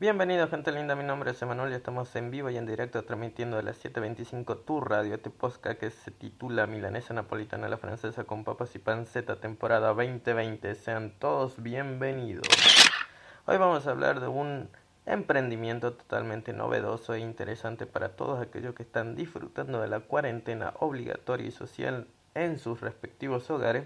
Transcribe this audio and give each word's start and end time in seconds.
Bienvenidos 0.00 0.48
gente 0.48 0.72
linda, 0.72 0.96
mi 0.96 1.04
nombre 1.04 1.32
es 1.32 1.42
Emanuel 1.42 1.72
y 1.72 1.74
estamos 1.74 2.16
en 2.16 2.30
vivo 2.30 2.48
y 2.48 2.56
en 2.56 2.64
directo 2.64 3.04
transmitiendo 3.04 3.58
de 3.58 3.64
las 3.64 3.84
7.25 3.84 4.64
tu 4.64 4.80
radio, 4.80 5.16
este 5.16 5.28
podcast 5.28 5.78
que 5.78 5.90
se 5.90 6.10
titula 6.10 6.66
Milanesa 6.66 7.12
Napolitana 7.12 7.68
la 7.68 7.76
Francesa 7.76 8.24
con 8.24 8.42
papas 8.42 8.74
y 8.74 8.78
panceta 8.78 9.40
temporada 9.40 9.88
2020. 9.88 10.74
Sean 10.74 11.12
todos 11.18 11.62
bienvenidos. 11.62 12.48
Hoy 13.44 13.58
vamos 13.58 13.86
a 13.86 13.90
hablar 13.90 14.20
de 14.20 14.28
un 14.28 14.70
emprendimiento 15.04 15.92
totalmente 15.92 16.54
novedoso 16.54 17.12
e 17.12 17.18
interesante 17.18 17.84
para 17.84 18.16
todos 18.16 18.40
aquellos 18.40 18.74
que 18.74 18.84
están 18.84 19.16
disfrutando 19.16 19.82
de 19.82 19.88
la 19.88 20.00
cuarentena 20.00 20.72
obligatoria 20.78 21.48
y 21.48 21.50
social 21.50 22.06
en 22.32 22.58
sus 22.58 22.80
respectivos 22.80 23.50
hogares 23.50 23.84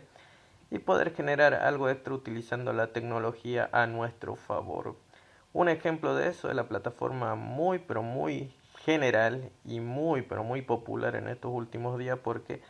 y 0.70 0.78
poder 0.78 1.12
generar 1.12 1.54
algo 1.54 1.88
extra 1.88 2.14
utilizando 2.14 2.72
la 2.72 2.92
tecnología 2.92 3.68
a 3.72 3.88
nuestro 3.88 4.36
favor. 4.36 4.94
Un 5.54 5.68
ejemplo 5.68 6.16
de 6.16 6.30
eso 6.30 6.48
es 6.48 6.56
la 6.56 6.66
plataforma 6.66 7.36
muy 7.36 7.78
pero 7.78 8.02
muy 8.02 8.52
general 8.80 9.52
y 9.64 9.78
muy 9.78 10.22
pero 10.22 10.42
muy 10.42 10.62
popular 10.62 11.14
en 11.14 11.28
estos 11.28 11.52
últimos 11.52 11.96
días 11.96 12.18
porque 12.18 12.60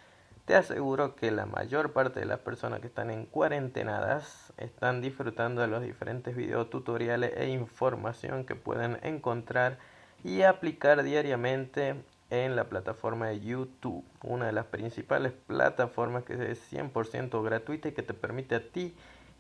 te 0.45 0.55
aseguro 0.55 1.17
que 1.17 1.31
la 1.31 1.47
mayor 1.47 1.95
parte 1.95 2.21
de 2.21 2.27
las 2.27 2.41
personas 2.41 2.81
que 2.81 2.89
están 2.89 3.11
en 3.11 3.25
cuarentenadas 3.25 4.53
están 4.59 5.01
disfrutando 5.01 5.63
de 5.63 5.69
los 5.69 5.83
diferentes 5.83 6.37
videotutoriales 6.37 7.33
e 7.39 7.49
información 7.49 8.45
que 8.45 8.55
pueden 8.55 8.99
encontrar 9.03 9.79
y 10.23 10.43
aplicar 10.43 11.05
diariamente 11.05 12.05
en 12.29 12.55
la 12.55 12.69
plataforma 12.69 13.29
de 13.29 13.41
YouTube, 13.41 14.05
una 14.23 14.45
de 14.45 14.53
las 14.53 14.67
principales 14.67 15.33
plataformas 15.33 16.25
que 16.25 16.35
es 16.35 16.71
100% 16.71 17.43
gratuita 17.43 17.89
y 17.89 17.93
que 17.93 18.03
te 18.03 18.13
permite 18.13 18.57
a 18.57 18.69
ti 18.71 18.95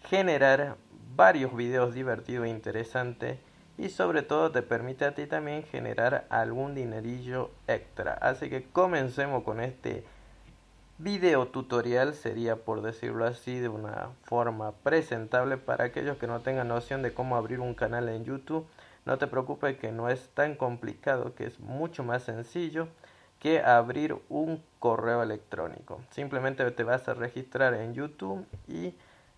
generar 0.08 0.76
varios 1.16 1.54
videos 1.54 1.94
divertidos 1.94 2.46
e 2.46 2.50
interesantes 2.50 3.38
y 3.76 3.88
sobre 3.88 4.22
todo 4.22 4.52
te 4.52 4.62
permite 4.62 5.04
a 5.04 5.14
ti 5.14 5.26
también 5.26 5.64
generar 5.64 6.26
algún 6.30 6.74
dinerillo 6.74 7.50
extra. 7.66 8.12
Así 8.14 8.48
que 8.48 8.64
comencemos 8.64 9.42
con 9.42 9.60
este 9.60 10.04
video 10.98 11.48
tutorial, 11.48 12.14
sería 12.14 12.56
por 12.56 12.82
decirlo 12.82 13.24
así 13.24 13.58
de 13.58 13.68
una 13.68 14.10
forma 14.22 14.72
presentable 14.72 15.56
para 15.56 15.86
aquellos 15.86 16.18
que 16.18 16.28
no 16.28 16.40
tengan 16.40 16.68
noción 16.68 17.02
de 17.02 17.12
cómo 17.12 17.36
abrir 17.36 17.60
un 17.60 17.74
canal 17.74 18.08
en 18.08 18.24
YouTube. 18.24 18.66
No 19.04 19.18
te 19.18 19.26
preocupes 19.26 19.76
que 19.76 19.90
no 19.90 20.08
es 20.08 20.28
tan 20.30 20.54
complicado, 20.54 21.34
que 21.34 21.46
es 21.46 21.58
mucho 21.58 22.04
más 22.04 22.22
sencillo 22.22 22.88
que 23.40 23.60
abrir 23.60 24.16
un 24.28 24.62
correo 24.78 25.22
electrónico. 25.22 26.00
Simplemente 26.10 26.70
te 26.70 26.84
vas 26.84 27.08
a 27.08 27.14
registrar 27.14 27.74
en 27.74 27.92
YouTube 27.92 28.46
y 28.68 28.94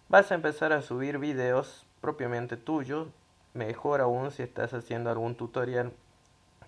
vas 0.09 0.31
a 0.31 0.35
empezar 0.35 0.73
a 0.73 0.83
subir 0.83 1.19
videos 1.19 1.87
propiamente 2.01 2.57
tuyos, 2.57 3.09
mejor 3.55 4.01
aún 4.01 4.31
si 4.31 4.43
estás 4.43 4.73
haciendo 4.75 5.11
algún 5.11 5.35
tutorial 5.35 5.93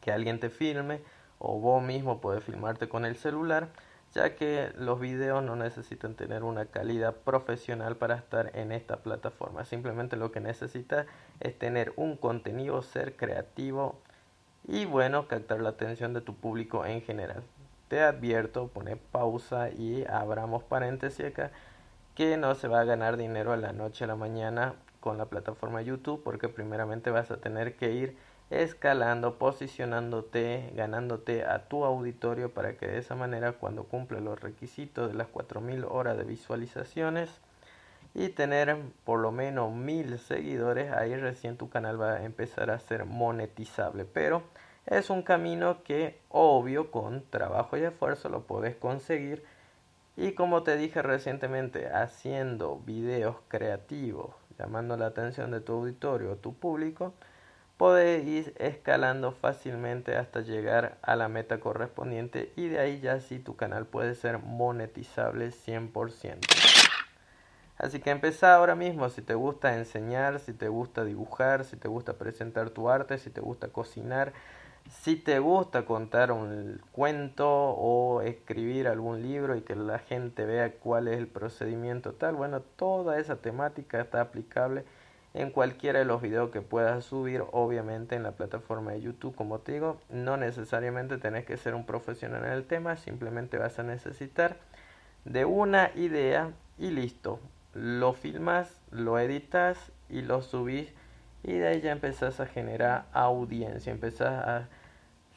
que 0.00 0.12
alguien 0.12 0.41
te 0.41 0.50
filme 0.50 1.00
o 1.39 1.61
vos 1.61 1.83
mismo 1.83 2.20
puedes 2.20 2.42
filmarte 2.42 2.89
con 2.89 3.05
el 3.05 3.17
celular, 3.17 3.69
ya 4.14 4.34
que 4.34 4.72
los 4.77 4.98
videos 4.98 5.42
no 5.42 5.55
necesitan 5.55 6.14
tener 6.14 6.42
una 6.42 6.67
calidad 6.67 7.14
profesional 7.14 7.97
para 7.97 8.17
estar 8.17 8.50
en 8.56 8.72
esta 8.72 8.97
plataforma. 8.97 9.64
Simplemente 9.64 10.17
lo 10.17 10.33
que 10.33 10.41
necesitas 10.41 11.06
es 11.41 11.56
tener 11.58 11.92
un 11.97 12.17
contenido, 12.17 12.83
ser 12.83 13.17
creativo 13.17 14.00
y 14.67 14.86
bueno, 14.86 15.28
captar 15.28 15.61
la 15.61 15.70
atención 15.70 16.14
de 16.14 16.23
tu 16.23 16.34
público 16.34 16.84
en 16.86 17.02
general. 17.02 17.42
Te 17.89 18.00
advierto, 18.00 18.69
pone 18.69 18.97
pausa 18.97 19.70
y 19.70 20.05
abramos 20.06 20.62
paréntesis 20.64 21.27
acá 21.27 21.52
que 22.19 22.36
no 22.36 22.56
se 22.56 22.66
va 22.66 22.80
a 22.80 22.84
ganar 22.84 23.17
dinero 23.17 23.52
a 23.52 23.56
la 23.56 23.73
noche 23.73 24.02
a 24.02 24.08
la 24.08 24.17
mañana 24.17 24.74
con 24.98 25.18
la 25.18 25.27
plataforma 25.27 25.83
YouTube 25.83 26.20
porque 26.24 26.48
primeramente 26.48 27.12
vas 27.12 27.30
a 27.30 27.36
tener 27.36 27.77
que 27.77 27.92
ir 27.92 28.17
escalando, 28.51 29.39
posicionándote, 29.39 30.73
ganándote 30.74 31.45
a 31.45 31.68
tu 31.68 31.84
auditorio 31.84 32.52
para 32.52 32.77
que 32.77 32.89
de 32.89 32.98
esa 32.98 33.14
manera 33.14 33.52
cuando 33.52 33.84
cumple 33.84 34.20
los 34.20 34.40
requisitos 34.40 35.12
de 35.12 35.14
las 35.14 35.29
4000 35.29 35.84
horas 35.84 36.18
de 36.18 36.24
visualizaciones 36.24 37.30
y 38.14 38.30
tener 38.30 38.77
por 39.05 39.20
lo 39.20 39.30
menos 39.30 39.73
1000 39.73 40.18
seguidores, 40.18 40.90
ahí 40.90 41.14
recién 41.14 41.56
tu 41.56 41.70
canal 41.70 42.02
va 42.02 42.14
a 42.14 42.24
empezar 42.24 42.73
a 42.73 42.80
ser 42.80 43.05
monetizable. 43.05 44.05
Pero 44.05 44.42
es 44.86 45.08
un 45.08 45.23
camino 45.23 45.85
que 45.85 46.18
obvio 46.30 46.90
con 46.90 47.23
trabajo 47.30 47.77
y 47.77 47.85
esfuerzo 47.85 48.29
lo 48.29 48.42
puedes 48.42 48.74
conseguir 48.74 49.45
y 50.20 50.33
como 50.33 50.64
te 50.64 50.77
dije 50.77 51.01
recientemente, 51.01 51.86
haciendo 51.86 52.80
videos 52.84 53.36
creativos, 53.46 54.34
llamando 54.58 54.96
la 54.96 55.06
atención 55.06 55.52
de 55.52 55.61
tu 55.61 55.74
auditorio 55.74 56.33
o 56.33 56.36
tu 56.36 56.55
público, 56.55 57.14
puedes 57.77 58.27
ir 58.27 58.52
escalando 58.58 59.30
fácilmente 59.30 60.17
hasta 60.17 60.40
llegar 60.40 60.98
a 61.02 61.14
la 61.14 61.29
meta 61.29 61.61
correspondiente 61.61 62.52
y 62.56 62.67
de 62.67 62.80
ahí 62.80 62.98
ya 62.98 63.20
sí 63.20 63.39
tu 63.39 63.55
canal 63.55 63.86
puede 63.86 64.17
ser 64.17 64.40
monetizable 64.40 65.52
100%. 65.52 66.39
Así 67.77 68.00
que 68.00 68.11
empieza 68.11 68.56
ahora 68.56 68.74
mismo 68.74 69.08
si 69.11 69.23
te 69.23 69.35
gusta 69.35 69.77
enseñar, 69.77 70.40
si 70.40 70.52
te 70.52 70.67
gusta 70.67 71.05
dibujar, 71.05 71.64
si 71.64 71.77
te 71.77 71.86
gusta 71.86 72.14
presentar 72.14 72.70
tu 72.70 72.90
arte, 72.90 73.18
si 73.18 73.30
te 73.30 73.40
gusta 73.40 73.68
cocinar, 73.68 74.33
si 74.88 75.16
te 75.16 75.38
gusta 75.38 75.84
contar 75.84 76.32
un 76.32 76.80
cuento 76.92 77.48
o 77.48 78.22
escribir 78.22 78.88
algún 78.88 79.22
libro 79.22 79.56
y 79.56 79.60
que 79.60 79.76
la 79.76 79.98
gente 79.98 80.46
vea 80.46 80.72
cuál 80.72 81.08
es 81.08 81.18
el 81.18 81.26
procedimiento 81.26 82.12
tal, 82.12 82.34
bueno, 82.34 82.60
toda 82.60 83.18
esa 83.18 83.36
temática 83.36 84.00
está 84.00 84.20
aplicable 84.20 84.84
en 85.34 85.50
cualquiera 85.50 85.98
de 85.98 86.04
los 86.04 86.22
videos 86.22 86.50
que 86.50 86.62
puedas 86.62 87.04
subir, 87.04 87.44
obviamente 87.52 88.16
en 88.16 88.22
la 88.22 88.32
plataforma 88.32 88.92
de 88.92 89.02
YouTube, 89.02 89.34
como 89.34 89.58
te 89.58 89.72
digo, 89.72 90.00
no 90.08 90.36
necesariamente 90.36 91.18
tenés 91.18 91.44
que 91.44 91.58
ser 91.58 91.74
un 91.74 91.84
profesional 91.84 92.44
en 92.46 92.52
el 92.52 92.64
tema, 92.64 92.96
simplemente 92.96 93.58
vas 93.58 93.78
a 93.78 93.82
necesitar 93.82 94.56
de 95.24 95.44
una 95.44 95.90
idea 95.94 96.52
y 96.78 96.90
listo. 96.90 97.40
Lo 97.74 98.14
filmas, 98.14 98.80
lo 98.90 99.18
editas 99.18 99.92
y 100.08 100.22
lo 100.22 100.40
subís 100.40 100.92
y 101.42 101.52
de 101.52 101.68
ahí 101.68 101.80
ya 101.82 101.92
empezás 101.92 102.40
a 102.40 102.46
generar 102.46 103.05
audiencia, 103.12 103.92
empezás 103.92 104.44
a 104.44 104.68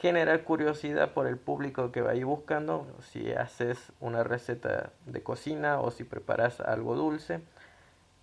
generar 0.02 0.44
curiosidad 0.44 1.12
por 1.12 1.28
el 1.28 1.38
público 1.38 1.92
que 1.92 2.02
va 2.02 2.12
ahí 2.12 2.24
buscando, 2.24 2.88
si 3.12 3.32
haces 3.34 3.78
una 4.00 4.24
receta 4.24 4.90
de 5.06 5.22
cocina 5.22 5.80
o 5.80 5.92
si 5.92 6.04
preparas 6.04 6.60
algo 6.60 6.96
dulce, 6.96 7.40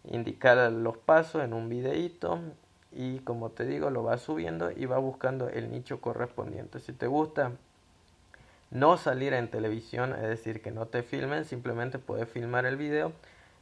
indicar 0.02 0.72
los 0.72 0.96
pasos 0.96 1.44
en 1.44 1.52
un 1.52 1.68
videíto 1.68 2.40
y 2.90 3.20
como 3.20 3.50
te 3.50 3.64
digo 3.64 3.90
lo 3.90 4.02
vas 4.02 4.22
subiendo 4.22 4.72
y 4.72 4.86
va 4.86 4.98
buscando 4.98 5.48
el 5.48 5.70
nicho 5.70 6.00
correspondiente. 6.00 6.80
Si 6.80 6.92
te 6.92 7.06
gusta 7.06 7.52
no 8.72 8.96
salir 8.96 9.32
en 9.32 9.48
televisión, 9.48 10.14
es 10.14 10.22
decir, 10.22 10.60
que 10.60 10.72
no 10.72 10.86
te 10.86 11.04
filmen, 11.04 11.44
simplemente 11.44 12.00
puedes 12.00 12.28
filmar 12.28 12.66
el 12.66 12.76
video 12.76 13.12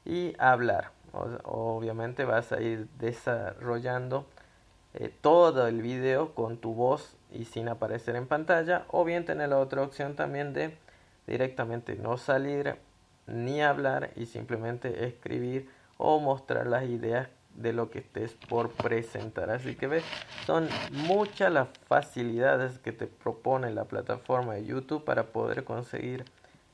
y 0.07 0.35
hablar. 0.39 0.91
obviamente 1.45 2.25
vas 2.25 2.51
a 2.53 2.63
ir 2.63 2.89
desarrollando 2.99 4.25
eh, 4.95 5.13
todo 5.21 5.67
el 5.67 5.83
video 5.83 6.35
con 6.35 6.57
tu 6.57 6.73
voz 6.73 7.16
y 7.33 7.45
sin 7.45 7.69
aparecer 7.69 8.17
en 8.17 8.27
pantalla 8.27 8.85
o 8.89 9.05
bien 9.05 9.25
tener 9.25 9.49
la 9.49 9.59
otra 9.59 9.83
opción 9.83 10.17
también 10.17 10.53
de 10.53 10.77
directamente 11.27 11.97
no 11.97 12.17
salir 12.17 12.77
ni 13.27 13.61
hablar 13.63 14.11
y 14.17 14.27
simplemente 14.27 15.07
escribir 15.07 15.69
o 15.99 16.21
mostrar 16.21 16.67
las 16.67 16.85
ideas 16.85 17.29
de 17.55 17.73
lo 17.73 17.91
que 17.91 18.01
estés 18.01 18.35
por 18.49 18.71
presentar. 18.71 19.51
Así 19.51 19.75
que 19.75 19.87
ves, 19.87 20.05
son 20.47 20.69
muchas 20.93 21.53
las 21.53 21.69
facilidades 21.87 22.79
que 22.79 22.93
te 22.93 23.07
propone 23.07 23.71
la 23.73 23.85
plataforma 23.85 24.55
de 24.55 24.67
YouTube 24.67 25.05
para 25.05 25.25
poder 25.25 25.65
conseguir 25.65 26.25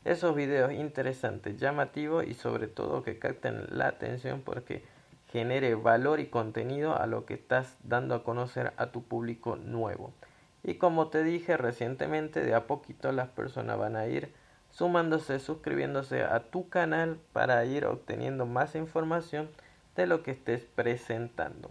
esos 0.05 0.34
videos 0.34 0.72
interesantes, 0.72 1.58
llamativos 1.58 2.26
y 2.26 2.34
sobre 2.34 2.66
todo 2.66 3.05
que 3.05 3.19
capten 3.19 3.64
la 3.70 3.87
atención 3.87 4.43
porque 4.43 4.82
genere 5.31 5.75
valor 5.76 6.20
y 6.20 6.26
contenido 6.26 6.96
a 6.96 7.06
lo 7.06 7.25
que 7.25 7.34
estás 7.34 7.76
dando 7.84 8.14
a 8.16 8.25
conocer 8.25 8.72
a 8.76 8.87
tu 8.87 9.02
público 9.05 9.56
nuevo. 9.56 10.12
Y 10.64 10.74
como 10.74 11.08
te 11.08 11.24
dije 11.24 11.56
recientemente, 11.56 12.40
de 12.44 12.54
a 12.54 12.66
poquito 12.66 13.10
las 13.12 13.28
personas 13.28 13.78
van 13.78 13.96
a 13.96 14.06
ir 14.06 14.32
sumándose, 14.70 15.38
suscribiéndose 15.38 16.22
a 16.22 16.40
tu 16.50 16.68
canal 16.68 17.18
para 17.32 17.64
ir 17.64 17.84
obteniendo 17.84 18.46
más 18.46 18.74
información 18.74 19.50
de 19.96 20.06
lo 20.06 20.22
que 20.22 20.30
estés 20.30 20.62
presentando. 20.62 21.70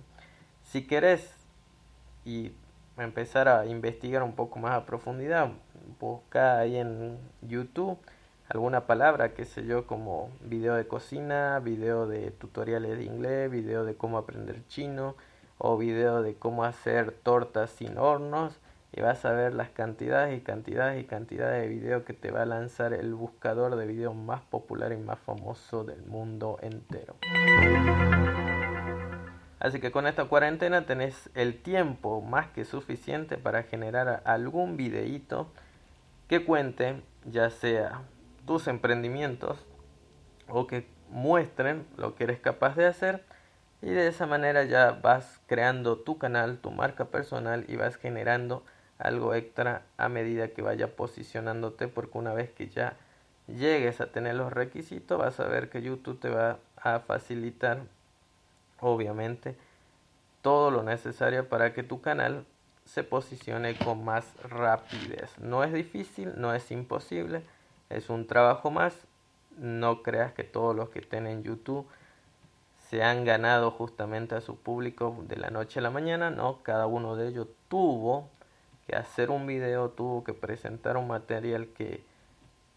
Si 0.63 0.85
querés 0.85 1.33
y 2.25 2.51
empezar 2.97 3.47
a 3.47 3.65
investigar 3.65 4.23
un 4.23 4.35
poco 4.35 4.59
más 4.59 4.73
a 4.73 4.85
profundidad, 4.85 5.51
busca 5.99 6.59
ahí 6.59 6.77
en 6.77 7.17
YouTube 7.41 7.97
alguna 8.53 8.85
palabra, 8.85 9.33
qué 9.33 9.45
sé 9.45 9.65
yo, 9.65 9.87
como 9.87 10.29
video 10.41 10.75
de 10.75 10.85
cocina, 10.85 11.59
video 11.59 12.05
de 12.05 12.31
tutoriales 12.31 12.97
de 12.97 13.05
inglés, 13.05 13.49
video 13.49 13.85
de 13.85 13.95
cómo 13.95 14.17
aprender 14.17 14.67
chino 14.67 15.15
o 15.57 15.77
video 15.77 16.21
de 16.21 16.35
cómo 16.35 16.65
hacer 16.65 17.11
tortas 17.11 17.69
sin 17.69 17.97
hornos 17.97 18.59
y 18.93 19.01
vas 19.01 19.23
a 19.25 19.31
ver 19.31 19.53
las 19.53 19.69
cantidades 19.69 20.37
y 20.37 20.41
cantidades 20.41 21.01
y 21.01 21.05
cantidades 21.05 21.61
de 21.61 21.69
videos 21.69 22.03
que 22.03 22.13
te 22.13 22.31
va 22.31 22.41
a 22.41 22.45
lanzar 22.45 22.93
el 22.93 23.13
buscador 23.13 23.75
de 23.75 23.85
videos 23.85 24.15
más 24.15 24.41
popular 24.41 24.91
y 24.91 24.97
más 24.97 25.19
famoso 25.19 25.83
del 25.83 26.03
mundo 26.03 26.57
entero. 26.61 27.15
Así 29.59 29.79
que 29.79 29.91
con 29.91 30.07
esta 30.07 30.25
cuarentena 30.25 30.85
tenés 30.85 31.29
el 31.35 31.61
tiempo 31.61 32.21
más 32.21 32.47
que 32.47 32.65
suficiente 32.65 33.37
para 33.37 33.63
generar 33.63 34.21
algún 34.25 34.75
videíto 34.75 35.51
que 36.27 36.43
cuente 36.43 37.01
ya 37.25 37.49
sea 37.49 38.01
tus 38.45 38.67
emprendimientos 38.67 39.65
o 40.49 40.67
que 40.67 40.87
muestren 41.09 41.85
lo 41.95 42.15
que 42.15 42.23
eres 42.23 42.39
capaz 42.39 42.75
de 42.75 42.87
hacer 42.87 43.23
y 43.81 43.89
de 43.89 44.07
esa 44.07 44.25
manera 44.25 44.63
ya 44.63 44.91
vas 44.91 45.39
creando 45.47 45.97
tu 45.97 46.17
canal, 46.17 46.57
tu 46.57 46.71
marca 46.71 47.05
personal 47.05 47.65
y 47.67 47.75
vas 47.75 47.97
generando 47.97 48.63
algo 49.01 49.33
extra 49.33 49.83
a 49.97 50.09
medida 50.09 50.49
que 50.49 50.61
vaya 50.61 50.95
posicionándote 50.95 51.87
porque 51.87 52.17
una 52.17 52.33
vez 52.33 52.51
que 52.51 52.69
ya 52.69 52.95
llegues 53.47 53.99
a 54.01 54.11
tener 54.11 54.35
los 54.35 54.53
requisitos 54.53 55.17
vas 55.17 55.39
a 55.39 55.47
ver 55.47 55.69
que 55.69 55.81
YouTube 55.81 56.19
te 56.19 56.29
va 56.29 56.59
a 56.77 56.99
facilitar 56.99 57.81
obviamente 58.79 59.55
todo 60.41 60.71
lo 60.71 60.83
necesario 60.83 61.47
para 61.47 61.73
que 61.73 61.83
tu 61.83 62.01
canal 62.01 62.45
se 62.85 63.03
posicione 63.03 63.77
con 63.77 64.03
más 64.03 64.33
rapidez. 64.43 65.37
No 65.39 65.63
es 65.63 65.71
difícil, 65.71 66.33
no 66.35 66.53
es 66.53 66.71
imposible, 66.71 67.43
es 67.89 68.09
un 68.09 68.27
trabajo 68.27 68.71
más. 68.71 68.95
No 69.57 70.01
creas 70.01 70.33
que 70.33 70.43
todos 70.43 70.75
los 70.75 70.89
que 70.89 70.99
estén 70.99 71.27
en 71.27 71.43
YouTube 71.43 71.87
se 72.89 73.03
han 73.03 73.23
ganado 73.23 73.71
justamente 73.71 74.35
a 74.35 74.41
su 74.41 74.57
público 74.57 75.15
de 75.27 75.37
la 75.37 75.49
noche 75.49 75.79
a 75.79 75.83
la 75.83 75.91
mañana, 75.91 76.29
no, 76.29 76.61
cada 76.63 76.87
uno 76.87 77.15
de 77.15 77.29
ellos 77.29 77.47
tuvo 77.69 78.29
que 78.87 78.95
hacer 78.95 79.29
un 79.29 79.47
video, 79.47 79.89
tuvo 79.89 80.23
que 80.23 80.33
presentar 80.33 80.97
un 80.97 81.07
material 81.07 81.67
que 81.67 82.03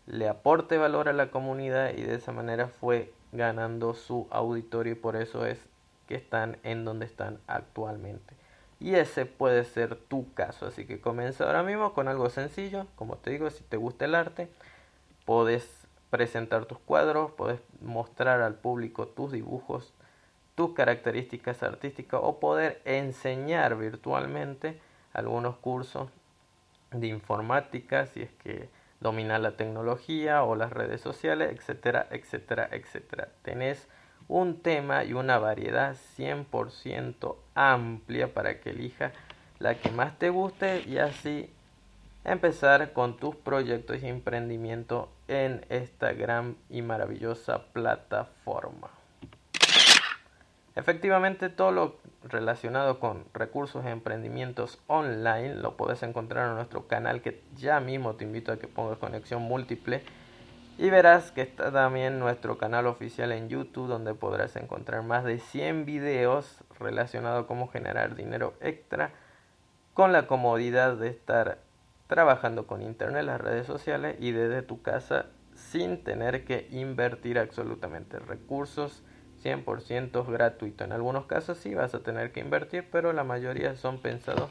le 0.06 0.28
aporte 0.28 0.78
valor 0.78 1.08
a 1.08 1.12
la 1.12 1.30
comunidad 1.30 1.94
y 1.94 2.02
de 2.02 2.14
esa 2.14 2.32
manera 2.32 2.68
fue 2.68 3.12
ganando 3.32 3.94
su 3.94 4.26
auditorio 4.30 4.92
y 4.92 4.96
por 4.96 5.16
eso 5.16 5.46
es 5.46 5.58
que 6.06 6.14
están 6.14 6.58
en 6.62 6.84
donde 6.84 7.06
están 7.06 7.38
actualmente. 7.46 8.34
Y 8.80 8.96
ese 8.96 9.24
puede 9.24 9.64
ser 9.64 9.96
tu 9.96 10.32
caso, 10.34 10.66
así 10.66 10.84
que 10.84 11.00
comienza 11.00 11.44
ahora 11.44 11.62
mismo 11.62 11.94
con 11.94 12.08
algo 12.08 12.28
sencillo, 12.28 12.86
como 12.96 13.16
te 13.16 13.30
digo, 13.30 13.48
si 13.50 13.64
te 13.64 13.76
gusta 13.76 14.04
el 14.04 14.14
arte, 14.14 14.50
puedes 15.24 15.86
presentar 16.10 16.66
tus 16.66 16.78
cuadros, 16.78 17.32
puedes 17.32 17.60
mostrar 17.80 18.40
al 18.40 18.54
público 18.54 19.08
tus 19.08 19.32
dibujos, 19.32 19.94
tus 20.54 20.74
características 20.74 21.62
artísticas 21.62 22.20
o 22.22 22.38
poder 22.38 22.82
enseñar 22.84 23.76
virtualmente 23.76 24.78
algunos 25.14 25.56
cursos 25.56 26.10
de 26.90 27.06
informática 27.06 28.06
si 28.06 28.22
es 28.22 28.30
que 28.42 28.68
dominar 29.00 29.40
la 29.40 29.56
tecnología 29.56 30.42
o 30.44 30.56
las 30.56 30.72
redes 30.72 31.00
sociales, 31.00 31.50
etcétera, 31.52 32.06
etcétera, 32.10 32.68
etcétera. 32.70 33.28
Tenés 33.42 33.88
un 34.28 34.60
tema 34.60 35.04
y 35.04 35.12
una 35.12 35.38
variedad 35.38 35.96
100% 36.18 37.36
amplia 37.54 38.32
para 38.32 38.60
que 38.60 38.70
elijas 38.70 39.12
la 39.58 39.74
que 39.76 39.90
más 39.90 40.18
te 40.18 40.30
guste 40.30 40.82
y 40.86 40.98
así 40.98 41.50
empezar 42.24 42.92
con 42.92 43.16
tus 43.18 43.36
proyectos 43.36 44.02
y 44.02 44.08
emprendimiento 44.08 45.10
en 45.28 45.64
esta 45.68 46.12
gran 46.12 46.56
y 46.70 46.82
maravillosa 46.82 47.66
plataforma. 47.72 48.88
Efectivamente, 50.76 51.50
todo 51.50 51.70
lo 51.70 51.96
relacionado 52.24 52.98
con 52.98 53.26
recursos 53.32 53.84
e 53.84 53.90
emprendimientos 53.90 54.80
online 54.88 55.54
lo 55.54 55.76
puedes 55.76 56.02
encontrar 56.02 56.48
en 56.48 56.56
nuestro 56.56 56.88
canal 56.88 57.22
que 57.22 57.44
ya 57.54 57.78
mismo 57.80 58.14
te 58.14 58.24
invito 58.24 58.50
a 58.50 58.58
que 58.58 58.66
pongas 58.66 58.98
conexión 58.98 59.42
múltiple 59.42 60.02
y 60.76 60.90
verás 60.90 61.30
que 61.30 61.42
está 61.42 61.70
también 61.70 62.18
nuestro 62.18 62.58
canal 62.58 62.86
oficial 62.86 63.30
en 63.30 63.48
YouTube 63.48 63.86
donde 63.86 64.14
podrás 64.14 64.56
encontrar 64.56 65.04
más 65.04 65.22
de 65.22 65.38
100 65.38 65.84
videos 65.84 66.64
relacionados 66.80 67.44
a 67.44 67.46
cómo 67.46 67.68
generar 67.68 68.16
dinero 68.16 68.54
extra 68.60 69.12
con 69.92 70.12
la 70.12 70.26
comodidad 70.26 70.96
de 70.96 71.08
estar 71.08 71.58
trabajando 72.08 72.66
con 72.66 72.82
internet, 72.82 73.24
las 73.24 73.40
redes 73.40 73.66
sociales 73.66 74.16
y 74.18 74.32
desde 74.32 74.62
tu 74.62 74.82
casa 74.82 75.26
sin 75.54 76.02
tener 76.02 76.44
que 76.44 76.66
invertir 76.72 77.38
absolutamente 77.38 78.18
recursos 78.18 79.04
100% 79.44 80.26
gratuito. 80.26 80.84
En 80.84 80.92
algunos 80.92 81.26
casos 81.26 81.58
sí 81.58 81.74
vas 81.74 81.94
a 81.94 82.00
tener 82.00 82.32
que 82.32 82.40
invertir, 82.40 82.88
pero 82.90 83.12
la 83.12 83.24
mayoría 83.24 83.76
son 83.76 84.00
pensados 84.00 84.50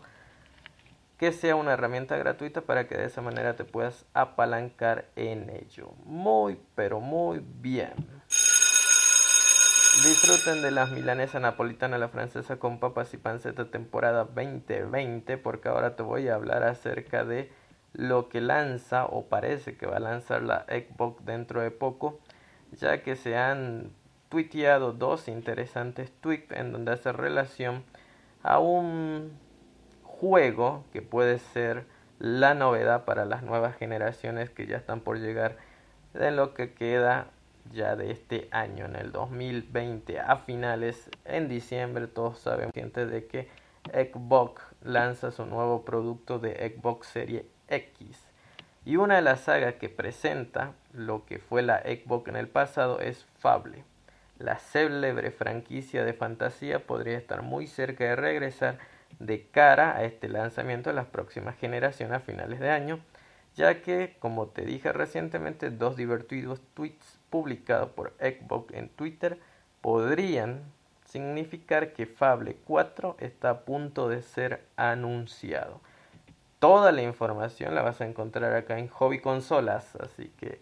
que 1.17 1.31
sea 1.31 1.55
una 1.55 1.73
herramienta 1.73 2.17
gratuita 2.17 2.61
para 2.61 2.87
que 2.87 2.97
de 2.97 3.05
esa 3.05 3.21
manera 3.21 3.55
te 3.55 3.63
puedas 3.63 4.05
apalancar 4.13 5.05
en 5.15 5.49
ello. 5.49 5.91
Muy, 6.05 6.59
pero 6.75 6.99
muy 6.99 7.41
bien. 7.61 7.93
Disfruten 10.03 10.63
de 10.63 10.71
las 10.71 10.89
milanesas 10.89 11.39
napolitana 11.39 11.99
la 11.99 12.09
francesa 12.09 12.57
con 12.57 12.79
papas 12.79 13.13
y 13.13 13.17
panceta 13.17 13.69
temporada 13.69 14.25
2020 14.25 15.37
porque 15.37 15.69
ahora 15.69 15.95
te 15.95 16.01
voy 16.01 16.27
a 16.27 16.35
hablar 16.35 16.63
acerca 16.63 17.23
de 17.23 17.51
lo 17.93 18.27
que 18.27 18.41
lanza 18.41 19.05
o 19.05 19.25
parece 19.27 19.77
que 19.77 19.85
va 19.85 19.97
a 19.97 19.99
lanzar 19.99 20.41
la 20.41 20.65
Xbox 20.67 21.23
dentro 21.25 21.61
de 21.61 21.69
poco 21.69 22.19
ya 22.71 23.03
que 23.03 23.15
se 23.15 23.37
han 23.37 23.91
tuiteado 24.33 24.93
dos 24.93 25.27
interesantes 25.27 26.11
tweets 26.19 26.53
en 26.53 26.71
donde 26.71 26.93
hace 26.93 27.11
relación 27.11 27.83
a 28.41 28.57
un 28.57 29.31
juego 30.01 30.85
que 30.91 31.03
puede 31.03 31.37
ser 31.37 31.85
la 32.17 32.55
novedad 32.55 33.05
para 33.05 33.25
las 33.25 33.43
nuevas 33.43 33.75
generaciones 33.75 34.49
que 34.49 34.65
ya 34.65 34.77
están 34.77 35.01
por 35.01 35.19
llegar 35.19 35.57
de 36.15 36.31
lo 36.31 36.55
que 36.55 36.73
queda 36.73 37.27
ya 37.71 37.95
de 37.95 38.09
este 38.09 38.47
año 38.49 38.85
en 38.85 38.95
el 38.95 39.11
2020 39.11 40.19
a 40.19 40.37
finales 40.37 41.11
en 41.25 41.47
diciembre. 41.47 42.07
Todos 42.07 42.39
sabemos 42.39 42.73
de 42.73 43.27
que 43.27 43.49
Xbox 43.93 44.63
lanza 44.81 45.29
su 45.29 45.45
nuevo 45.45 45.85
producto 45.85 46.39
de 46.39 46.75
Xbox 46.75 47.05
Series 47.05 47.45
X. 47.67 48.19
Y 48.83 48.95
una 48.95 49.17
de 49.17 49.21
las 49.21 49.41
sagas 49.41 49.75
que 49.75 49.89
presenta 49.89 50.73
lo 50.91 51.23
que 51.23 51.37
fue 51.37 51.61
la 51.61 51.81
Xbox 51.81 52.29
en 52.29 52.35
el 52.35 52.47
pasado 52.47 52.99
es 52.99 53.27
Fable 53.37 53.83
la 54.43 54.59
célebre 54.59 55.31
franquicia 55.31 56.03
de 56.03 56.13
fantasía 56.13 56.85
podría 56.85 57.17
estar 57.17 57.43
muy 57.43 57.65
cerca 57.65 58.03
de 58.03 58.15
regresar 58.17 58.77
de 59.19 59.47
cara 59.47 59.95
a 59.95 60.03
este 60.03 60.27
lanzamiento 60.27 60.89
de 60.89 60.97
las 60.97 61.05
próximas 61.05 61.55
generaciones 61.57 62.17
a 62.17 62.19
finales 62.19 62.59
de 62.59 62.69
año, 62.69 62.99
ya 63.55 63.81
que, 63.81 64.17
como 64.19 64.47
te 64.47 64.65
dije 64.65 64.91
recientemente, 64.91 65.69
dos 65.69 65.95
divertidos 65.95 66.61
tweets 66.73 67.19
publicados 67.29 67.89
por 67.91 68.13
Xbox 68.19 68.73
en 68.73 68.89
Twitter 68.89 69.39
podrían 69.79 70.63
significar 71.05 71.93
que 71.93 72.05
Fable 72.05 72.57
4 72.65 73.15
está 73.19 73.49
a 73.49 73.59
punto 73.61 74.09
de 74.09 74.23
ser 74.23 74.65
anunciado. 74.75 75.79
Toda 76.59 76.91
la 76.91 77.01
información 77.01 77.75
la 77.75 77.81
vas 77.81 78.01
a 78.01 78.05
encontrar 78.05 78.53
acá 78.55 78.77
en 78.77 78.89
Hobby 78.89 79.21
Consolas, 79.21 79.95
así 79.97 80.33
que 80.37 80.59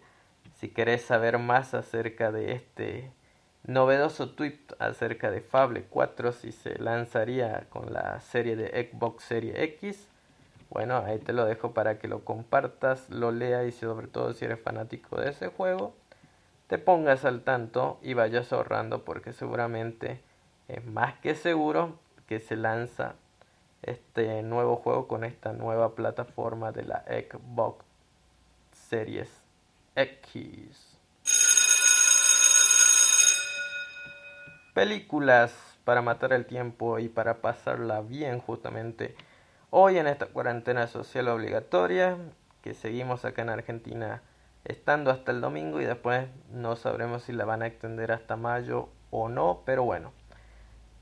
si 0.54 0.68
querés 0.68 1.02
saber 1.02 1.38
más 1.38 1.74
acerca 1.74 2.30
de 2.30 2.52
este 2.52 3.10
Novedoso 3.64 4.30
tweet 4.30 4.58
acerca 4.80 5.30
de 5.30 5.40
Fable 5.40 5.84
4 5.84 6.32
si 6.32 6.50
se 6.50 6.76
lanzaría 6.80 7.66
con 7.70 7.92
la 7.92 8.20
serie 8.20 8.56
de 8.56 8.90
Xbox 8.90 9.22
Serie 9.22 9.62
X. 9.62 10.08
Bueno, 10.68 10.96
ahí 10.98 11.20
te 11.20 11.32
lo 11.32 11.44
dejo 11.44 11.72
para 11.72 12.00
que 12.00 12.08
lo 12.08 12.24
compartas, 12.24 13.08
lo 13.08 13.30
leas 13.30 13.64
y 13.68 13.70
sobre 13.70 14.08
todo 14.08 14.32
si 14.32 14.46
eres 14.46 14.60
fanático 14.60 15.20
de 15.20 15.30
ese 15.30 15.46
juego, 15.46 15.94
te 16.66 16.78
pongas 16.78 17.24
al 17.24 17.42
tanto 17.42 18.00
y 18.02 18.14
vayas 18.14 18.52
ahorrando 18.52 19.04
porque 19.04 19.32
seguramente 19.32 20.20
es 20.66 20.84
más 20.84 21.14
que 21.20 21.36
seguro 21.36 22.00
que 22.26 22.40
se 22.40 22.56
lanza 22.56 23.14
este 23.82 24.42
nuevo 24.42 24.74
juego 24.74 25.06
con 25.06 25.22
esta 25.22 25.52
nueva 25.52 25.94
plataforma 25.94 26.72
de 26.72 26.82
la 26.82 27.04
Xbox 27.04 27.84
Series 28.72 29.30
X. 29.94 30.91
películas 34.74 35.52
para 35.84 36.02
matar 36.02 36.32
el 36.32 36.46
tiempo 36.46 36.98
y 36.98 37.08
para 37.08 37.42
pasarla 37.42 38.00
bien 38.00 38.40
justamente 38.40 39.14
hoy 39.70 39.98
en 39.98 40.06
esta 40.06 40.26
cuarentena 40.26 40.86
social 40.86 41.28
obligatoria 41.28 42.16
que 42.62 42.74
seguimos 42.74 43.24
acá 43.24 43.42
en 43.42 43.50
Argentina 43.50 44.22
estando 44.64 45.10
hasta 45.10 45.32
el 45.32 45.40
domingo 45.40 45.80
y 45.80 45.84
después 45.84 46.26
no 46.50 46.76
sabremos 46.76 47.24
si 47.24 47.32
la 47.32 47.44
van 47.44 47.62
a 47.62 47.66
extender 47.66 48.12
hasta 48.12 48.36
mayo 48.36 48.88
o 49.10 49.28
no, 49.28 49.62
pero 49.66 49.84
bueno. 49.84 50.12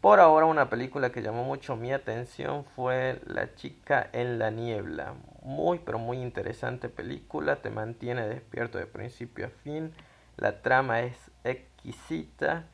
Por 0.00 0.18
ahora 0.18 0.46
una 0.46 0.70
película 0.70 1.12
que 1.12 1.20
llamó 1.20 1.44
mucho 1.44 1.76
mi 1.76 1.92
atención 1.92 2.64
fue 2.64 3.20
La 3.26 3.54
chica 3.54 4.08
en 4.12 4.38
la 4.38 4.50
niebla. 4.50 5.14
Muy 5.42 5.78
pero 5.78 5.98
muy 5.98 6.22
interesante 6.22 6.88
película, 6.88 7.56
te 7.56 7.68
mantiene 7.68 8.26
despierto 8.26 8.78
de 8.78 8.86
principio 8.86 9.46
a 9.46 9.50
fin. 9.50 9.92
La 10.38 10.62
trama 10.62 11.02
es 11.02 11.30
exquisita 11.44 12.64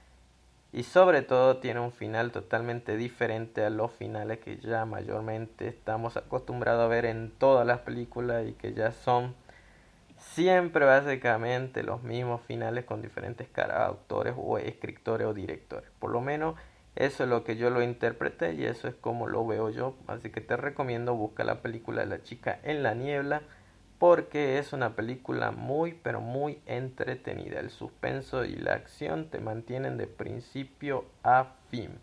y 0.73 0.82
sobre 0.82 1.23
todo 1.23 1.58
tiene 1.58 1.80
un 1.80 1.92
final 1.92 2.32
totalmente 2.32 2.96
diferente 2.96 3.64
a 3.64 3.70
los 3.70 3.92
finales 3.92 4.38
que 4.40 4.58
ya 4.58 4.85
mayormente 4.85 5.68
estamos 5.68 6.16
acostumbrados 6.16 6.85
a 6.85 6.88
ver 6.88 7.06
en 7.06 7.30
todas 7.30 7.66
las 7.66 7.80
películas 7.80 8.46
y 8.46 8.52
que 8.52 8.75
ya 8.75 8.92
son 8.92 9.35
siempre 10.18 10.85
básicamente 10.85 11.82
los 11.82 12.02
mismos 12.02 12.42
finales 12.42 12.85
con 12.85 13.02
diferentes 13.02 13.49
autores 13.58 14.35
o 14.37 14.58
escritores 14.58 15.26
o 15.26 15.35
directores. 15.35 15.90
Por 15.99 16.11
lo 16.11 16.20
menos 16.20 16.56
Eso 16.96 17.25
es 17.25 17.30
lo 17.30 17.44
que 17.44 17.56
yo 17.56 17.68
lo 17.68 17.82
interpreté 17.82 18.54
y 18.54 18.64
eso 18.64 18.88
es 18.88 18.94
como 18.94 19.26
lo 19.28 19.46
veo 19.46 19.68
yo. 19.70 19.94
Así 20.06 20.30
que 20.30 20.40
te 20.40 20.56
recomiendo 20.56 21.14
buscar 21.14 21.44
la 21.46 21.61
película 21.61 22.00
de 22.00 22.06
la 22.06 22.23
chica 22.23 22.58
en 22.62 22.82
la 22.82 22.94
niebla 22.94 23.42
porque 23.99 24.59
es 24.59 24.73
una 24.73 24.95
película 24.95 25.50
muy 25.50 25.93
pero 25.95 26.21
muy 26.21 26.61
entretenida. 26.67 27.61
El 27.61 27.71
suspenso 27.71 28.45
y 28.45 28.57
la 28.57 28.75
acción 28.75 29.29
te 29.29 29.41
mantienen 29.41 29.97
de 29.97 30.07
principio 30.07 31.05
a 31.23 31.53
fin. 31.71 31.99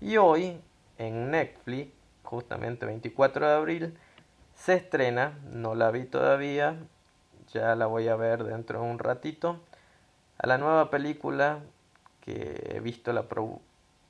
Y 0.00 0.16
hoy 0.16 0.60
en 0.98 1.30
Netflix, 1.30 1.92
justamente 2.22 2.86
24 2.86 3.46
de 3.46 3.52
abril, 3.52 3.98
se 4.54 4.74
estrena, 4.74 5.38
no 5.50 5.74
la 5.74 5.90
vi 5.90 6.04
todavía, 6.04 6.76
ya 7.52 7.74
la 7.74 7.86
voy 7.86 8.08
a 8.08 8.16
ver 8.16 8.44
dentro 8.44 8.80
de 8.80 8.90
un 8.90 8.98
ratito, 8.98 9.60
a 10.38 10.46
la 10.46 10.58
nueva 10.58 10.90
película 10.90 11.60
que 12.20 12.72
he 12.74 12.80
visto 12.80 13.12
la 13.12 13.26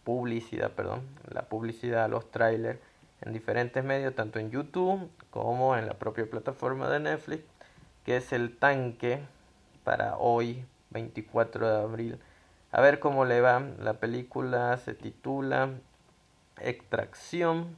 publicidad, 0.05 0.71
perdón, 0.73 1.03
la 1.31 1.43
publicidad, 1.43 2.09
los 2.09 2.31
trailers 2.31 2.79
en 3.25 3.33
diferentes 3.33 3.83
medios, 3.83 4.15
tanto 4.15 4.39
en 4.39 4.51
YouTube 4.51 5.11
como 5.31 5.77
en 5.77 5.87
la 5.87 5.95
propia 5.95 6.29
plataforma 6.29 6.89
de 6.91 7.01
Netflix, 7.01 7.43
que 8.05 8.17
es 8.17 8.33
el 8.33 8.57
tanque 8.57 9.21
para 9.83 10.19
hoy, 10.19 10.65
24 10.91 11.69
de 11.69 11.83
abril. 11.83 12.19
A 12.71 12.81
ver 12.81 12.99
cómo 12.99 13.25
le 13.25 13.41
va. 13.41 13.61
La 13.81 13.95
película 13.95 14.77
se 14.77 14.95
titula 14.95 15.71
Extracción. 16.61 17.77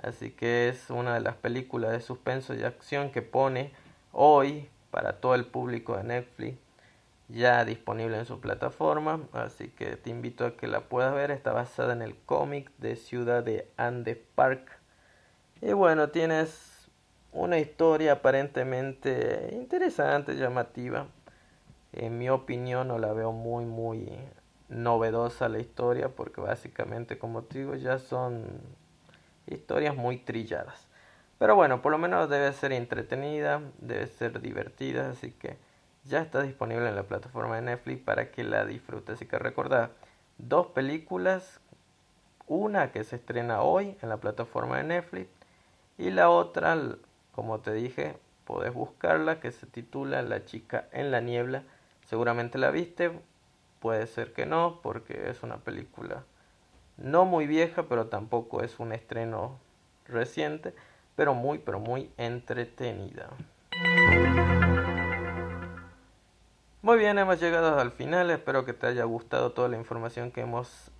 Así 0.00 0.30
que 0.30 0.68
es 0.68 0.88
una 0.90 1.14
de 1.14 1.20
las 1.20 1.34
películas 1.34 1.92
de 1.92 2.00
suspenso 2.00 2.54
y 2.54 2.62
acción 2.62 3.10
que 3.10 3.22
pone 3.22 3.72
hoy 4.12 4.68
para 4.90 5.20
todo 5.20 5.34
el 5.34 5.46
público 5.46 5.96
de 5.96 6.04
Netflix 6.04 6.58
ya 7.32 7.64
disponible 7.64 8.18
en 8.18 8.26
su 8.26 8.40
plataforma, 8.40 9.20
así 9.32 9.68
que 9.68 9.96
te 9.96 10.10
invito 10.10 10.44
a 10.44 10.56
que 10.56 10.66
la 10.66 10.80
puedas 10.80 11.14
ver. 11.14 11.30
Está 11.30 11.52
basada 11.52 11.92
en 11.92 12.02
el 12.02 12.16
cómic 12.16 12.70
de 12.78 12.96
Ciudad 12.96 13.42
de 13.42 13.68
Andes 13.76 14.18
Park. 14.34 14.78
Y 15.60 15.72
bueno, 15.72 16.10
tienes 16.10 16.90
una 17.32 17.58
historia 17.58 18.12
aparentemente 18.12 19.50
interesante, 19.52 20.36
llamativa. 20.36 21.06
En 21.92 22.18
mi 22.18 22.28
opinión 22.28 22.88
no 22.88 22.98
la 22.98 23.12
veo 23.12 23.32
muy 23.32 23.64
muy 23.64 24.08
novedosa 24.68 25.48
la 25.48 25.58
historia 25.58 26.10
porque 26.10 26.40
básicamente 26.40 27.18
como 27.18 27.42
te 27.42 27.58
digo 27.58 27.74
ya 27.74 27.98
son 27.98 28.44
historias 29.46 29.96
muy 29.96 30.18
trilladas. 30.18 30.86
Pero 31.38 31.56
bueno, 31.56 31.82
por 31.82 31.90
lo 31.90 31.98
menos 31.98 32.28
debe 32.28 32.52
ser 32.52 32.72
entretenida, 32.72 33.62
debe 33.78 34.06
ser 34.06 34.40
divertida, 34.40 35.10
así 35.10 35.32
que 35.32 35.56
ya 36.04 36.20
está 36.20 36.42
disponible 36.42 36.88
en 36.88 36.96
la 36.96 37.04
plataforma 37.04 37.56
de 37.56 37.62
Netflix 37.62 38.02
para 38.02 38.30
que 38.30 38.44
la 38.44 38.64
disfrutes. 38.64 39.16
Así 39.16 39.26
que 39.26 39.38
recordad, 39.38 39.90
dos 40.38 40.68
películas, 40.68 41.60
una 42.46 42.92
que 42.92 43.04
se 43.04 43.16
estrena 43.16 43.62
hoy 43.62 43.96
en 44.02 44.08
la 44.08 44.16
plataforma 44.16 44.78
de 44.78 44.84
Netflix 44.84 45.28
y 45.98 46.10
la 46.10 46.30
otra, 46.30 46.76
como 47.32 47.60
te 47.60 47.72
dije, 47.72 48.16
podés 48.44 48.72
buscarla 48.72 49.40
que 49.40 49.52
se 49.52 49.66
titula 49.66 50.22
La 50.22 50.44
chica 50.44 50.88
en 50.92 51.10
la 51.10 51.20
niebla. 51.20 51.62
Seguramente 52.06 52.58
la 52.58 52.70
viste, 52.70 53.12
puede 53.80 54.06
ser 54.06 54.32
que 54.32 54.46
no, 54.46 54.80
porque 54.82 55.30
es 55.30 55.42
una 55.42 55.58
película 55.58 56.24
no 56.96 57.24
muy 57.24 57.46
vieja, 57.46 57.84
pero 57.84 58.06
tampoco 58.06 58.62
es 58.62 58.78
un 58.78 58.92
estreno 58.92 59.58
reciente, 60.06 60.74
pero 61.16 61.34
muy, 61.34 61.58
pero 61.58 61.80
muy 61.80 62.10
entretenida. 62.16 63.30
Muy 66.90 66.98
bien, 66.98 67.18
hemos 67.18 67.40
llegado 67.40 67.78
al 67.78 67.92
final. 67.92 68.30
Espero 68.30 68.64
que 68.64 68.72
te 68.72 68.88
haya 68.88 69.04
gustado 69.04 69.52
toda 69.52 69.68
la 69.68 69.76
información 69.76 70.32
que 70.32 70.40
hemos 70.40 70.90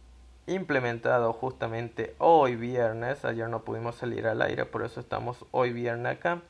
implementado 0.46 1.32
justamente 1.32 2.14
hoy 2.18 2.54
viernes. 2.54 3.24
Ayer 3.24 3.48
no 3.48 3.64
pudimos 3.64 3.96
salir 3.96 4.28
al 4.28 4.40
aire, 4.40 4.66
por 4.66 4.84
eso 4.84 5.00
estamos 5.00 5.44
hoy 5.50 5.72
viernes 5.72 6.18
acá. 6.18 6.42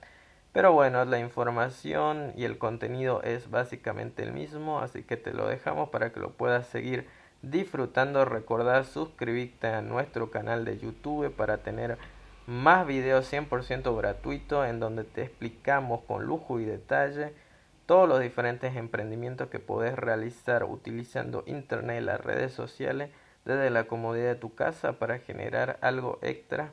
Pero 0.53 0.75
bueno, 0.75 1.03
la 1.07 1.21
información 1.21 2.35
y 2.37 2.45
el 2.45 2.59
contenido 2.59 3.23
es 3.23 3.51
básicamente 3.51 4.23
el 4.23 4.35
mismo, 4.35 4.81
así 4.81 5.05
que 5.05 5.17
te 5.17 5.33
lo 5.33 5.49
dejamos 5.49 5.89
para 5.89 6.13
que 6.13 6.21
lo 6.21 6.33
puedas 6.33 6.67
seguir 6.67 7.09
disfrutando. 7.41 8.27
Recordar 8.27 8.85
suscribirte 8.85 9.69
a 9.69 9.81
nuestro 9.81 10.31
canal 10.31 10.67
de 10.67 10.79
YouTube 10.79 11.35
para 11.35 11.63
tener 11.63 11.97
más 12.47 12.87
videos 12.87 13.33
100% 13.33 13.97
gratuitos 13.97 14.69
en 14.69 14.81
donde 14.81 15.05
te 15.05 15.23
explicamos 15.23 16.03
con 16.03 16.27
lujo 16.27 16.61
y 16.61 16.67
detalle 16.67 17.33
todos 17.91 18.09
los 18.09 18.21
diferentes 18.21 18.77
emprendimientos 18.77 19.49
que 19.49 19.59
puedes 19.59 19.97
realizar 19.97 20.63
utilizando 20.63 21.43
internet 21.47 22.01
y 22.01 22.05
las 22.05 22.21
redes 22.21 22.53
sociales 22.53 23.11
desde 23.45 23.69
la 23.69 23.89
comodidad 23.89 24.29
de 24.29 24.35
tu 24.37 24.55
casa 24.55 24.93
para 24.93 25.19
generar 25.19 25.77
algo 25.81 26.21
extra 26.23 26.73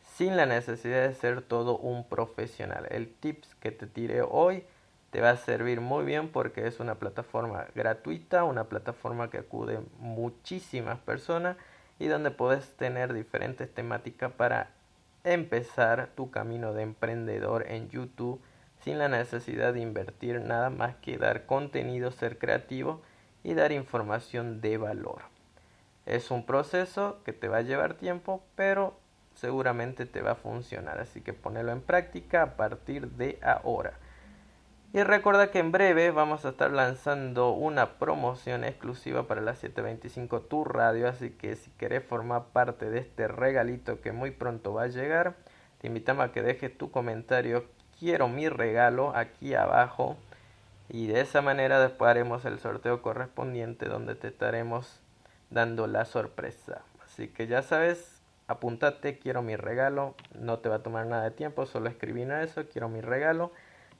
sin 0.00 0.34
la 0.34 0.46
necesidad 0.46 1.06
de 1.06 1.14
ser 1.14 1.42
todo 1.42 1.76
un 1.76 2.08
profesional. 2.08 2.86
El 2.88 3.12
tips 3.12 3.54
que 3.56 3.70
te 3.70 3.86
tiré 3.86 4.22
hoy 4.22 4.64
te 5.10 5.20
va 5.20 5.28
a 5.28 5.36
servir 5.36 5.82
muy 5.82 6.06
bien 6.06 6.30
porque 6.30 6.66
es 6.66 6.80
una 6.80 6.94
plataforma 6.94 7.66
gratuita, 7.74 8.44
una 8.44 8.64
plataforma 8.64 9.28
que 9.28 9.36
acude 9.36 9.80
muchísimas 9.98 10.98
personas 11.00 11.58
y 11.98 12.06
donde 12.06 12.30
puedes 12.30 12.66
tener 12.76 13.12
diferentes 13.12 13.70
temáticas 13.74 14.32
para 14.32 14.70
empezar 15.22 16.08
tu 16.16 16.30
camino 16.30 16.72
de 16.72 16.84
emprendedor 16.84 17.66
en 17.68 17.90
YouTube 17.90 18.40
sin 18.86 19.00
la 19.00 19.08
necesidad 19.08 19.74
de 19.74 19.80
invertir 19.80 20.40
nada 20.40 20.70
más 20.70 20.94
que 21.02 21.18
dar 21.18 21.44
contenido, 21.44 22.12
ser 22.12 22.38
creativo 22.38 23.02
y 23.42 23.54
dar 23.54 23.72
información 23.72 24.60
de 24.60 24.78
valor. 24.78 25.22
Es 26.06 26.30
un 26.30 26.46
proceso 26.46 27.18
que 27.24 27.32
te 27.32 27.48
va 27.48 27.56
a 27.56 27.62
llevar 27.62 27.94
tiempo, 27.94 28.44
pero 28.54 28.96
seguramente 29.34 30.06
te 30.06 30.22
va 30.22 30.30
a 30.30 30.36
funcionar, 30.36 31.00
así 31.00 31.20
que 31.20 31.32
ponelo 31.32 31.72
en 31.72 31.80
práctica 31.80 32.42
a 32.42 32.56
partir 32.56 33.10
de 33.10 33.40
ahora. 33.42 33.94
Y 34.92 35.02
recuerda 35.02 35.50
que 35.50 35.58
en 35.58 35.72
breve 35.72 36.12
vamos 36.12 36.44
a 36.44 36.50
estar 36.50 36.70
lanzando 36.70 37.50
una 37.50 37.98
promoción 37.98 38.62
exclusiva 38.62 39.26
para 39.26 39.40
la 39.40 39.56
725 39.56 40.42
Tu 40.42 40.62
Radio, 40.62 41.08
así 41.08 41.30
que 41.30 41.56
si 41.56 41.72
querés 41.72 42.04
formar 42.04 42.44
parte 42.52 42.88
de 42.88 43.00
este 43.00 43.26
regalito 43.26 44.00
que 44.00 44.12
muy 44.12 44.30
pronto 44.30 44.74
va 44.74 44.84
a 44.84 44.86
llegar, 44.86 45.34
te 45.80 45.88
invitamos 45.88 46.24
a 46.24 46.30
que 46.30 46.42
dejes 46.42 46.78
tu 46.78 46.92
comentario 46.92 47.64
quiero 47.98 48.28
mi 48.28 48.48
regalo 48.48 49.14
aquí 49.14 49.54
abajo 49.54 50.16
y 50.88 51.06
de 51.08 51.20
esa 51.20 51.42
manera 51.42 51.80
después 51.80 52.10
haremos 52.10 52.44
el 52.44 52.58
sorteo 52.58 53.02
correspondiente 53.02 53.86
donde 53.86 54.14
te 54.14 54.28
estaremos 54.28 55.00
dando 55.50 55.86
la 55.86 56.04
sorpresa. 56.04 56.82
Así 57.04 57.28
que 57.28 57.46
ya 57.46 57.62
sabes, 57.62 58.20
apúntate, 58.46 59.18
quiero 59.18 59.42
mi 59.42 59.56
regalo, 59.56 60.14
no 60.34 60.58
te 60.58 60.68
va 60.68 60.76
a 60.76 60.82
tomar 60.82 61.06
nada 61.06 61.24
de 61.24 61.30
tiempo, 61.30 61.66
solo 61.66 61.88
escribir 61.88 62.30
eso, 62.30 62.66
quiero 62.68 62.88
mi 62.88 63.00
regalo, 63.00 63.52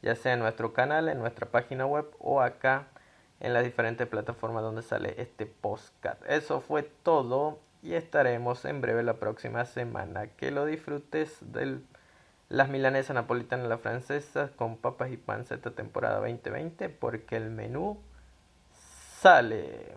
ya 0.03 0.15
sea 0.15 0.35
en 0.35 0.41
nuestro 0.41 0.73
canal, 0.73 1.09
en 1.09 1.19
nuestra 1.19 1.47
página 1.47 1.87
web 1.87 2.07
o 2.19 2.41
acá 2.41 2.87
en 3.41 3.53
las 3.53 3.65
diferentes 3.65 4.07
plataformas 4.07 4.62
donde 4.62 4.83
sale 4.83 5.15
este 5.19 5.47
postcat. 5.47 6.19
Eso 6.29 6.61
fue 6.61 6.83
todo 6.83 7.59
y 7.83 7.95
estaremos 7.95 8.65
en 8.65 8.81
breve 8.81 9.03
la 9.03 9.15
próxima 9.15 9.65
semana. 9.65 10.29
Que 10.29 10.50
lo 10.50 10.65
disfrutes 10.65 11.53
del 11.53 11.85
las 12.49 12.69
milanesas 12.69 13.15
napolitanas 13.15 13.69
la 13.69 13.79
francesa 13.79 14.50
con 14.57 14.76
papas 14.76 15.11
y 15.11 15.17
panceta 15.17 15.73
temporada 15.73 16.21
2020 16.21 16.88
porque 16.88 17.37
el 17.37 17.50
menú 17.50 17.99
sale. 19.21 19.95